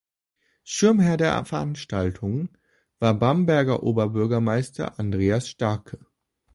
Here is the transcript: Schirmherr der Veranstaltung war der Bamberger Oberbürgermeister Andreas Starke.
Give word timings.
Schirmherr 0.63 1.15
der 1.17 1.45
Veranstaltung 1.45 2.49
war 2.97 3.13
der 3.13 3.19
Bamberger 3.19 3.83
Oberbürgermeister 3.83 4.97
Andreas 4.99 5.47
Starke. 5.47 5.99